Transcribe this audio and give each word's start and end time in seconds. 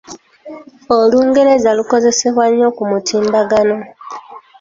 Olungereza 0.97 1.69
lukozesebwa 1.77 2.45
nnyo 2.49 2.69
ku 2.77 2.83
mutimbagano. 2.91 3.77